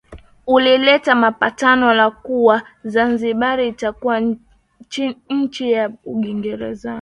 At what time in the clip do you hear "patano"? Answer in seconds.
1.31-1.93